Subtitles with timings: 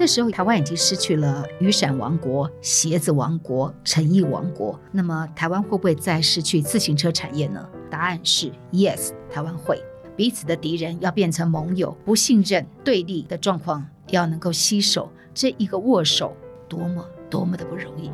[0.00, 4.80] 那时候台湾已经失去了雨伞王国、鞋子王国、成衣王国。
[4.90, 7.68] 那么台湾会不会再失去自行车产业呢？
[7.90, 9.78] 答案是 yes，台湾会。
[10.16, 16.34] 彼此的敌人要变成盟友，不信任、对立的状况要能够携手，这一个握手
[16.66, 18.10] 多么多么的不容易。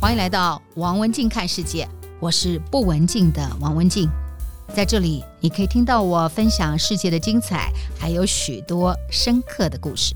[0.00, 1.86] 欢迎来到王文静看世界，
[2.18, 4.08] 我是不文静的王文静，
[4.74, 10.14] 在这里你可以听到我分享世界的精彩，还有许多深刻的故事。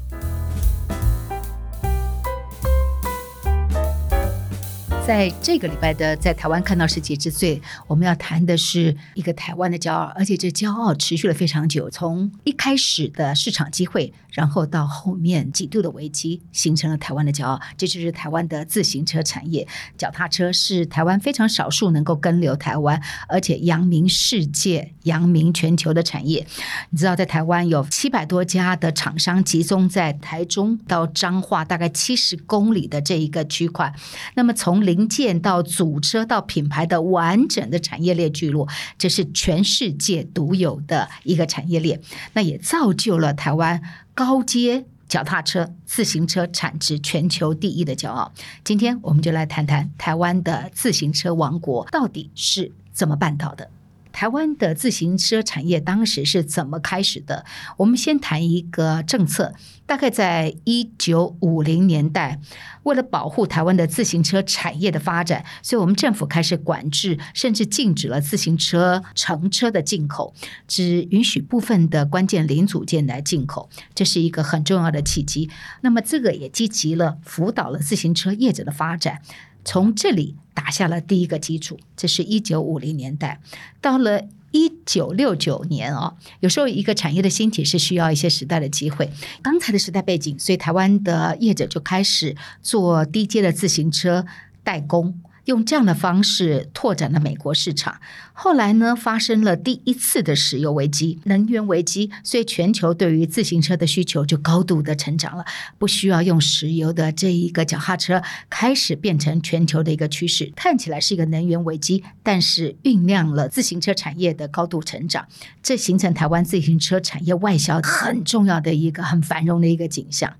[5.06, 7.56] 在这个礼拜的《在台湾看到世界之最》，
[7.86, 11.88] 我们要谈的是一个台湾的骄傲，而且这骄傲持续了非常久。
[11.88, 17.60] 从一开始的市场机会，然后到后面几度的危机，形成了台湾的骄傲。
[17.76, 26.44] 这就是台湾的自行车产业，脚踏车是台湾非常少数能够根留台湾，而且扬名世界、扬名全球的产业。
[26.90, 33.94] 你知道，在台湾有七百多家的厂商集中在台中到彰化大概七十公里的这一个区块。
[34.34, 38.66] 那么从零零件到组车到品牌的完整的产业链聚落，
[38.96, 42.00] 这是全世界独有的一个产业链。
[42.32, 43.82] 那也造就了台湾
[44.14, 48.32] 高阶脚踏车、自行车产值全球第一的骄傲。
[48.64, 53.70] 今天我们就来谈谈台湾的自行车王国到底是怎么办到的。
[54.12, 57.44] 台湾的自行车产业当时是怎么开始的？
[57.76, 59.52] 我们先谈一个政策，
[59.86, 62.40] 大概在一九五零年代，
[62.82, 70.34] 为了保护台湾的自行车产业的发展，所以我们政府开始管制，甚至禁止了自行车乘车的进口，
[70.66, 75.48] 只允许部分的关键零组件来进口，这是一个很重要的契机。
[75.82, 79.22] 那么这个也积极了辅导了自行车业者的发展。
[79.64, 83.40] 从这里打下了第一个基础，这是一九五零年代。
[83.80, 84.22] 到了
[84.56, 89.10] 一九六九年哦，有时候一个产业的兴起是需要一些时代的机会。
[89.42, 94.24] 刚才的时代背景，所以台湾的业者就开始做低阶的自行车
[94.64, 95.20] 代工。
[95.46, 98.00] 用这样的方式拓展了美国市场。
[98.32, 105.44] 后来呢，发生了第一次的石油危机、能源危机，所以全球对于自行车的需求就高度的成长了。
[105.78, 110.52] 不需要用石油的这一个脚踏车，开始变成全球的一个趋势。
[110.54, 115.26] 看起来是一个能源危机，但是酝酿了自行车产业的高度成长，
[115.62, 120.36] 这形成台湾自行车产业外销很重要的一个很繁荣的一个景象。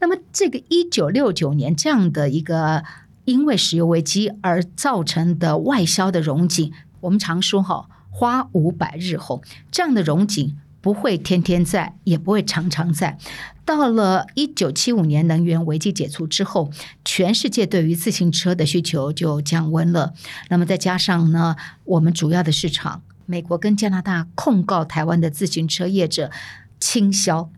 [0.00, 2.84] 那么，这个一九六九年这样的一个。
[3.24, 13.16] 因为石油危机而造成的外销的荣景，我们常说哈，花无百日红，这样的荣景不会天天在，也不会常常在。
[13.64, 16.70] 到了一九七五年能源危机解除之后，
[17.04, 20.12] 全世界对于自行车的需求就降温了。
[20.48, 26.32] 那么再加上呢，我们主要的市场美国跟加拿大控告台湾的自行车业者
[26.80, 27.50] 倾销。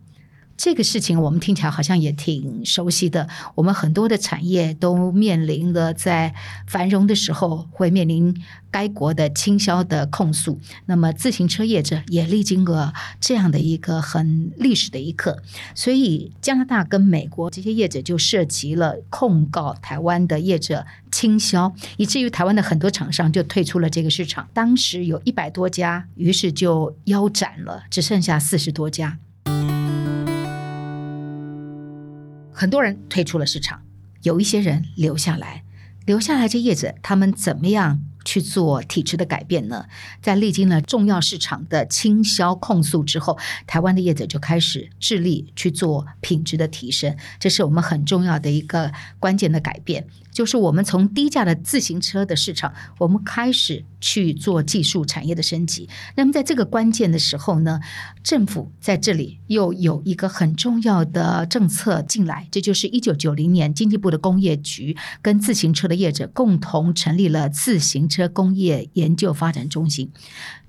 [0.56, 3.28] 这个事情我们听起来好像也挺熟悉的。
[3.56, 6.34] 我们很多的产业都面临了在
[6.66, 8.34] 繁荣的时候会面临
[8.70, 10.60] 该国的倾销的控诉。
[10.86, 15.42] 那么自行车业者也历经了这样的一个很历史的一刻。
[15.74, 24.48] 所以加拿大跟美国这些业者就涉及了控告台湾的业者倾销，以至于台湾的很多厂商就退出了这个市场。
[24.52, 29.18] 当时有一百多家，于是就腰斩了，只剩下四十多家。
[32.54, 33.82] 很多人退出了市场，
[34.22, 35.64] 有一些人留下来。
[36.06, 39.86] 留下来这叶子，他们怎么样去做体制的改变呢？
[40.20, 47.16] 在历经了重要市场的倾销控诉之后，台湾的叶子就开始致力去做品质的提升。
[47.40, 50.06] 这是我们很重要的一个关键的改变。
[50.30, 55.88] 就是我们从低价的自行车的市场，我们开始去做技术产业的升级。
[56.14, 57.80] 那么在这个关键的时候呢，
[58.22, 70.12] 政府在这里又有一个很重要的政策进来，这就是一九九零年经济部的工业局跟自行车的业者共同成立了自行车工业研究发展中心。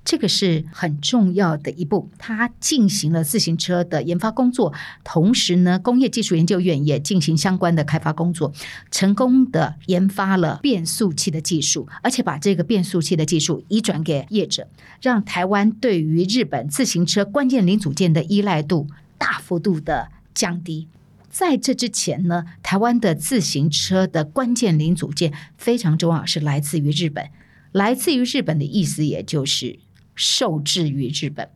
[0.06, 4.72] 这个是很重要的一步，它进行了自行车的研发工作，
[5.04, 8.54] 同时呢，工业技术研究院也进行相关的开发工作，
[8.92, 14.68] 成功的研发了变速器的技术，而且把这个变速器的技术移转给业者，
[15.02, 18.88] 让台湾对于日本自行车关键零组件的依赖度
[19.18, 20.88] 大幅度的降低。
[21.32, 27.28] 在这之前呢，台湾的自行车的关键零组件非常重要，是来自于日本，
[27.72, 29.80] 来自于日本的意思也就是。
[30.16, 31.48] 受制于日本，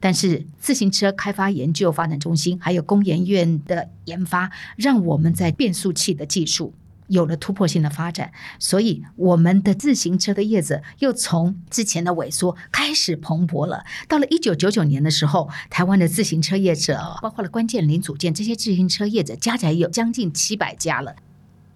[0.00, 6.74] 但是自行车开发研究发展中心还有工研院的研发，让我们在变速器的技术
[7.06, 13.84] 有了突破性的发展，所以我们的自行车的业者又从之前的萎缩开始蓬勃了。
[14.06, 21.16] 到了一九九九年的时候，台湾的自行车业者，包括了关键零组件这些自行车业者，加起来有将近七百家了。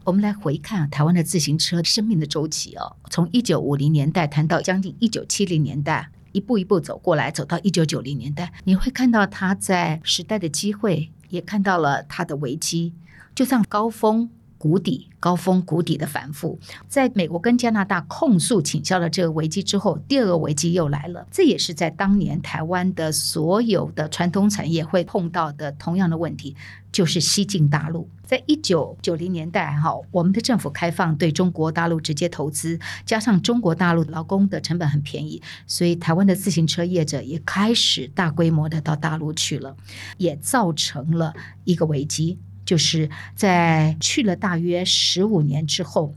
[0.04, 12.92] 我们来回看台湾的自行车生命的周期哦，从一九五零年代谈到将近一九七零年代，一步一步走过来，走到一九九零年代，你会看到他在时代的机会，也看到了他的危机，
[13.34, 14.28] 就像高峰。
[14.62, 16.56] 谷底、高峰、谷底的反复，
[16.86, 21.26] 在美国跟加拿大控诉倾销了这个危机之后，第二个危机又来了。
[21.32, 26.54] 这也是在当年台湾的所有的传统产业会碰到的同样的问题，
[26.92, 28.08] 就是西进大陆。
[28.24, 39.76] 在一九九零年代，哈，我们的政府开放对中国大陆直接投资，加上中国大陆劳工的成本很便宜，所以台湾的自行车业者也开始大规模的到大陆去了，
[40.18, 42.38] 也造成了一个危机。
[42.72, 46.14] 就是在去了大约十五年之后，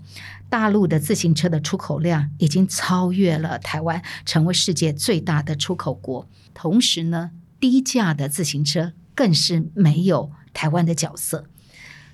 [0.49, 6.25] 大陆的自行车的出口量已经超越了台湾，成为世界最大的出口国。
[6.53, 11.49] 同时呢，低价的自行车更是没有台湾的角色。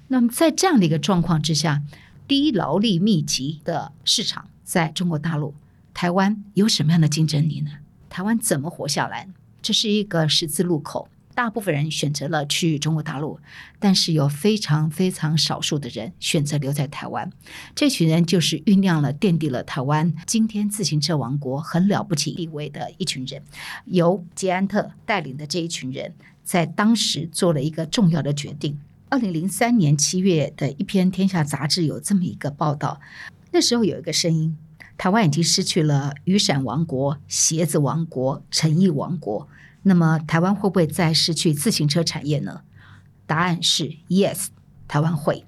[0.08, 1.84] 那么在这样的一个状况之下，
[2.28, 5.54] 低劳力密集的市场在中国大陆，
[5.94, 7.74] 台湾有什么样的竞争力呢？
[8.10, 9.30] 台湾怎么活下来？
[9.62, 11.10] 这是一个十字路口。
[11.34, 13.40] 大部分人选择了去中国大陆，
[13.80, 17.32] 但是有非常非常少数的人选择留在台湾。
[17.74, 23.42] 这群人就是酝酿了、奠定了台湾今天自行车王国很了不起地位的一群人。
[23.86, 26.14] 由捷安特带领的这一群人，
[26.44, 28.80] 在当时做了一个重要的决定。
[29.10, 33.02] 二零零三年七月的一篇《天下》杂志有这么一个报道，
[33.52, 34.58] 那时候有一个声音：
[34.98, 39.50] 台湾已经失去了雨伞王国、鞋子王国、成衣王国。
[39.84, 42.62] 那么台湾会不会再失去自行车产业呢？
[43.26, 44.48] 答案是 yes，
[44.88, 45.46] 台湾会。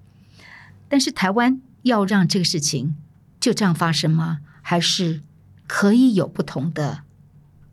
[0.88, 2.96] 但是台湾要让这个事情
[3.40, 4.40] 就这样发生吗？
[4.62, 5.22] 还是
[5.68, 7.04] 可以有不同的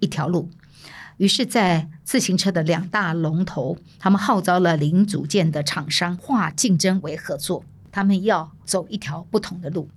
[0.01, 0.51] 一条路？
[1.17, 9.89] 于是，在自行车的两大龙头，他们号召了零组件的厂商化竞争为合作，他们要走一条不同的路。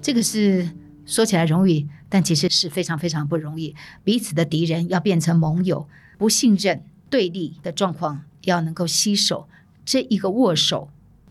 [0.00, 0.68] 这个是。
[1.04, 3.74] 说起来容易，但其实是非常非常不容易。
[4.04, 5.88] 彼此的敌人要变成盟友，
[6.18, 9.48] 不信任、对立的状况要能够携手，
[9.84, 10.90] 这一个握手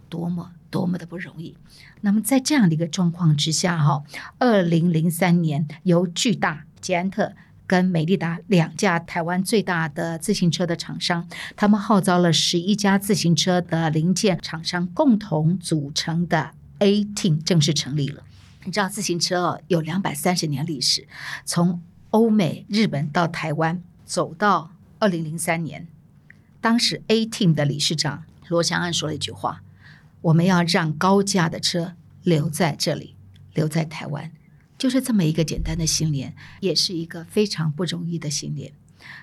[0.09, 1.55] 多么多么的不容易。
[2.01, 4.03] 那么在这样的一个状况之下，哈，
[4.39, 7.33] 二零零三年由巨大、捷安特
[7.67, 18.23] 跟美利达两家台湾最大的自行车的厂商，他们号召了十一家自行车的零件厂商共同组成的 A Team 正式成立了。
[18.63, 21.07] 你知道自行车，有两百三十年历史，
[21.45, 21.81] 从
[22.11, 25.87] 欧美、日本到台湾，走到二零零三年，
[26.59, 29.63] 当时 A Team 的理事长罗翔安说了一句话
[30.21, 33.15] ：“我们要让高价的车留在这里，
[33.53, 34.31] 留在台湾。”
[34.77, 38.73] 就是这么一个简单的信念，也是一个非常不容易的信念。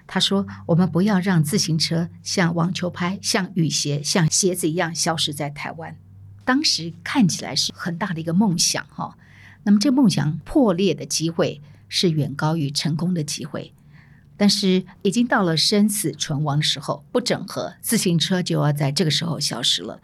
[0.08, 5.96] 他说：“我们不要让自行车像网球拍、像雨鞋、像鞋子一样消失在台湾。”
[6.44, 9.16] 当时看起来是很大的一个梦想，哈。
[9.64, 13.72] 那么，这梦想破裂的机会是远高于成功的机会，
[14.36, 20.00] 但是已经到了生死存亡的时候，不整合，自行车就要在这个时候消失了。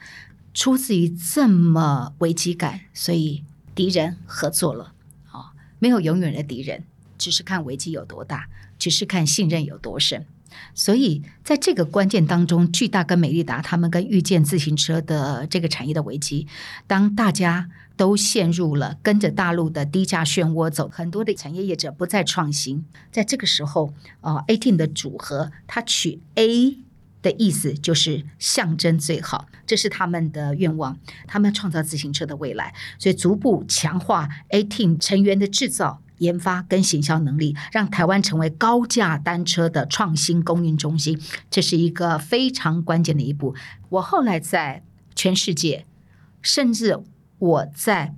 [0.53, 4.93] 出自于这么危机感，所以敌人合作了。
[5.33, 6.85] 啊，没有永远的敌人，
[7.19, 8.49] 只是看危机有多大，
[8.79, 10.27] 只是看信任有多深。
[10.73, 16.47] 所以，在这个关键当中，巨大跟美利达他们跟遇见自行车的这个产业的危机，
[16.87, 26.79] 当大家都陷入了跟着大陆的低价漩涡走，很多的产业业者不再创新，在这个时候，啊，A Team 的组合，它取 A
[27.23, 36.01] 的意思就是象征最好，这是他们的愿望，他们要创造自行车的未来，所以逐步强化 A Team 成员的制造。
[36.19, 41.21] 研发跟行销能力，让台湾成为高价单车的创新供应中心，
[41.51, 43.57] 这是一个非常关键的一步。
[43.89, 44.85] 我后来在
[45.17, 45.85] 全世界，
[46.41, 47.01] 甚至
[47.45, 48.15] 我在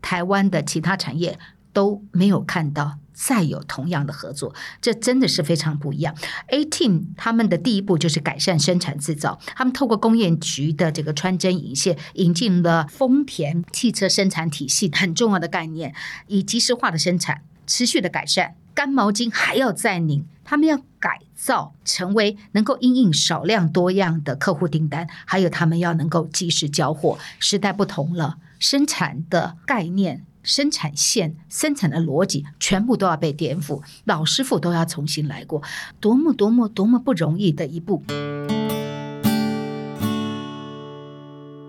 [0.00, 1.38] 台湾的其他产业
[1.74, 6.14] 都没有看到再有同样的合作，这真的是非常不一样。
[6.46, 15.94] A Team 他们的第一步就是改善生产制造，他们透过工业局的这个穿针引线，引进了丰田汽车生产体系很重要的概念，
[16.28, 17.42] 以即时化的生产。
[17.66, 27.16] 持续的改善，干毛巾还要再拧，他们要改造成为能够因应少量多样的客户订单，还有他们要能够及时交货。
[27.38, 35.62] 时代不同了，生产的概念、生产线、生产的逻辑全部都要被颠覆，老师傅都要重新来过，
[35.98, 38.04] 多么多么多么不容易的一步。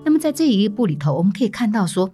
[0.04, 2.14] 那么在这一步里头，我们可以看到说。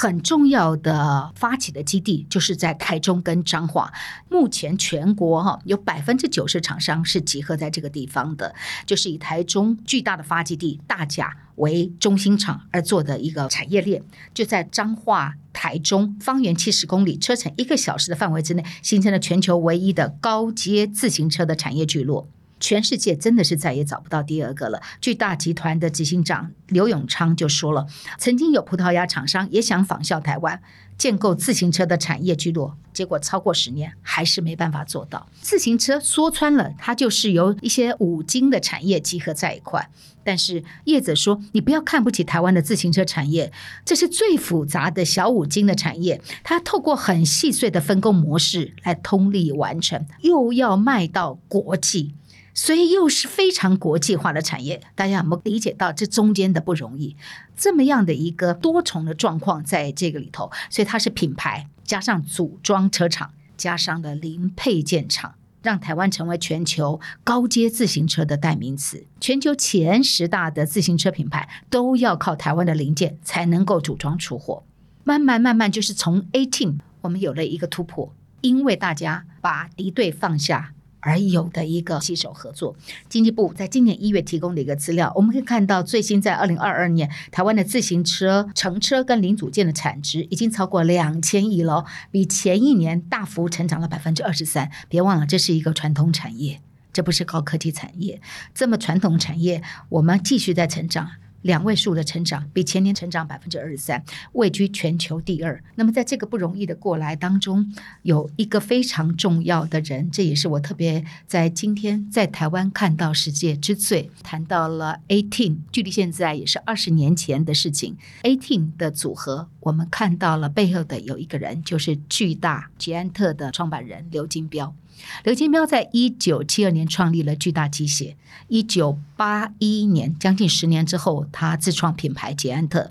[0.00, 3.92] 很重要的发起的基地就是在台中跟彰化。
[4.28, 8.54] 目前全国哈有百分之九十厂商是集合在这个地方的，
[8.86, 14.00] 就是以台中巨大的发基地大甲为中心厂而做的一个产业链，
[14.32, 22.28] 就在彰化台中方圆七十公里、车程一个小时的范围之内，形成了全球唯一的高阶自行车的产业聚落。
[22.60, 24.80] 全世界真的是再也找不到第二个了。
[25.00, 27.86] 巨大集团的执行长刘永昌就说了，
[28.18, 30.60] 曾经有葡萄牙厂商也想仿效台湾
[30.96, 35.28] 建构自行车的产业聚落，结果超过十年还是没办法做到。
[35.40, 39.88] 自行车说穿了，它就是由一些五金的产业集合在一块。
[40.24, 43.50] 但是业者说，你不要看不起台湾的自行车产业，
[43.86, 52.14] 这是最复杂的小五金的产业，它透过很细碎的分工模式来通力完成，又要卖到国际。
[52.60, 57.14] 所以又是非常国际化的产业，大家有没有理解到这中间的不容易？
[57.56, 69.06] 这么样的一个多重的状况在这个里头，所以它是品牌加上组装车厂加上了零配件厂，让台湾成为全球高阶自行车的代名词。
[69.20, 74.64] 全球前十大的自行车品牌都要靠台湾的零件才能够组装出货。
[75.04, 80.72] 慢慢慢慢，就是从 A Team 我们有了一个突破，因为大家把敌对放下。
[81.00, 82.74] 而有的一个携手合作，
[83.08, 94.70] 经济部在今年一月提供的一个资料，我们可以看到，最新在二零二二年，台湾的自行车乘车跟零组件的产值已经超过两千亿了，比前一年大幅成长了百分之二十三。
[94.88, 96.60] 别忘了，这是一个传统产业，
[96.92, 98.20] 这不是高科技产业。
[98.54, 101.10] 这么传统产业，我们继续在成长。
[101.42, 104.02] 两位数的成长，比前年成长百分之二十三，
[104.32, 105.62] 位居全球第二。
[105.76, 117.96] 那么在这个不容易的过来当中，有一个非常重要的人，这也是我特别在今天在台湾看到世界之最，谈到了 eighteen，距离现在也是二十年前的事情。
[118.22, 124.74] ，eighteen 的组合，我们看到了背后的有一个人，就是巨大捷安特的创办人刘金彪。
[125.22, 128.16] 刘金彪在一九七二年创立了巨大机械，
[128.48, 132.90] 一九八一年将近十年之后，他自创品牌捷安特。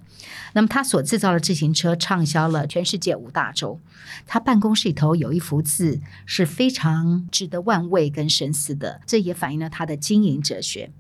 [0.54, 3.80] 那么他所制造的自行车畅销了全世界五大洲。
[4.26, 10.92] 他办公室里头有一幅字是非常值得玩味跟深思的，这也反映了他的经营哲学：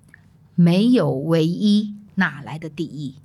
[0.56, 3.16] 没有唯一，哪来的第一？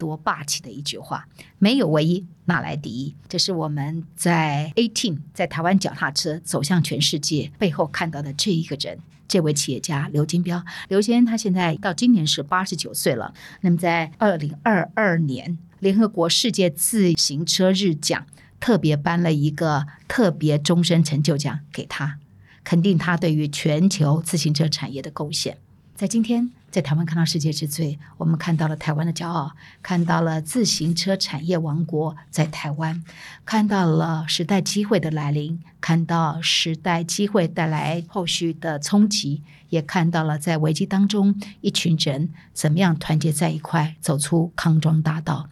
[0.00, 1.28] 多霸气的一句话！
[1.58, 3.14] 没有唯一，哪来第一？
[3.28, 10.64] 这是我们在 A Team 在台湾脚踏车走向全世界背后看到的这一个人，这位企业家刘金标。
[10.88, 13.34] 刘先生他现在到今年是八十九岁了。
[13.60, 18.26] 那么在二零二二年，联合国世界自行车日奖
[18.58, 22.18] 特别颁了一个特别终身成就奖给他，
[22.64, 25.58] 肯定他对于全球自行车产业的贡献。
[26.00, 26.50] 在今天。
[26.70, 29.52] 在台湾看到世界之最，我们看到了台湾的骄傲，
[29.82, 33.04] 看到了自行车产业王国在台湾，
[33.44, 45.50] 看到了时代机会的来临，看到时代机会带来后续的冲击，也看到了在危机当中一群人怎么样团结在一块，走出康庄大道。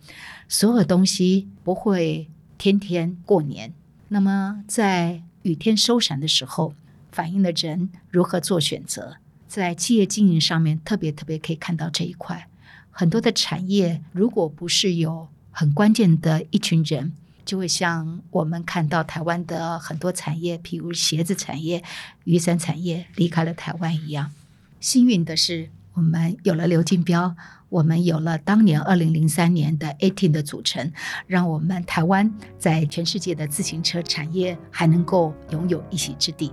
[0.49, 3.75] 所有东西不会天天过年，
[4.09, 6.73] 那么在雨天收伞的时候，
[7.13, 9.19] 反映了人如何做选择。
[9.49, 12.47] 在企业经营上面，特别特别可以看到这一块，
[12.91, 17.13] 很多的产业，如果不是有很关键的一群人，
[17.47, 21.83] 就会像我们看到台湾的很多产业，譬如鞋子产业、
[22.25, 24.31] 雨伞产业离开了台湾一样。
[24.79, 27.35] 幸运的是，我们有了刘金彪，
[27.71, 30.93] 我们有了当年二零零三年的 A Team 的组成，
[31.27, 36.53] 让我们台湾在全世界的自行车产业还能够拥有一席之地。